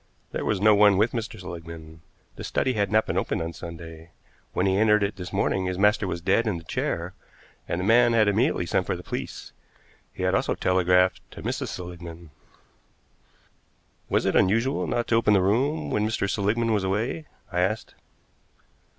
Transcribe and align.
There 0.31 0.45
was 0.45 0.59
no 0.59 0.73
one 0.73 0.97
with 0.97 1.11
Mr. 1.11 1.39
Seligmann. 1.39 2.01
The 2.35 2.43
study 2.43 2.73
had 2.73 2.91
not 2.91 3.05
been 3.05 3.19
opened 3.19 3.39
on 3.43 3.53
Sunday. 3.53 4.09
When 4.51 4.65
he 4.65 4.75
entered 4.77 5.03
it 5.03 5.15
this 5.15 5.31
morning 5.31 5.65
his 5.65 5.77
master 5.77 6.07
was 6.07 6.21
dead 6.21 6.47
in 6.47 6.57
the 6.57 6.63
chair, 6.63 7.13
and 7.67 7.79
the 7.79 7.85
man 7.85 8.13
had 8.13 8.27
immediately 8.27 8.65
sent 8.65 8.87
for 8.87 8.95
the 8.95 9.03
police. 9.03 9.51
He 10.11 10.23
had 10.23 10.33
also 10.33 10.55
telegraphed 10.55 11.21
to 11.33 11.43
Mrs. 11.43 11.67
Seligmann. 11.67 12.31
"Was 14.09 14.25
it 14.25 14.33
usual 14.33 14.87
not 14.87 15.05
to 15.09 15.15
open 15.17 15.35
the 15.35 15.43
room 15.43 15.91
when 15.91 16.07
Mr. 16.07 16.27
Seligmann 16.27 16.73
was 16.73 16.83
away?" 16.83 17.27
I 17.51 17.59
asked. 17.59 17.93